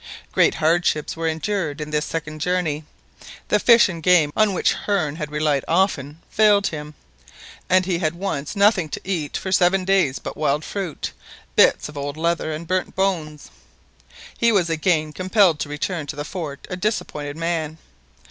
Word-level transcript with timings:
Great 0.31 0.55
hardships 0.55 1.15
were 1.15 1.27
endured 1.27 1.79
in 1.79 1.91
this 1.91 2.05
second 2.07 2.39
journey. 2.41 2.85
The 3.49 3.59
fish 3.59 3.87
and 3.87 4.01
game 4.01 4.31
on 4.35 4.51
which 4.51 4.73
Hearne 4.73 5.17
had 5.17 5.29
relied 5.29 5.63
often 5.67 6.23
failed 6.27 6.65
him; 6.65 6.95
and 7.69 7.85
he 7.85 7.99
had 7.99 8.15
once 8.15 8.55
nothing 8.55 8.89
to 8.89 9.01
eat 9.03 9.37
for 9.37 9.51
seven 9.51 9.85
days 9.85 10.17
but 10.17 10.35
wild 10.35 10.65
fruit, 10.65 11.11
bits 11.55 11.87
of 11.87 11.99
old 11.99 12.17
leather, 12.17 12.51
and 12.51 12.67
burnt 12.67 12.95
bones. 12.95 13.51
He 14.35 14.51
was 14.51 14.71
again 14.71 15.13
compelled 15.13 15.59
to 15.59 15.69
return 15.69 16.07
to 16.07 16.15
the 16.15 16.25
fort 16.25 16.65
a 16.71 16.75
disappointed 16.75 17.37
man. 17.37 17.77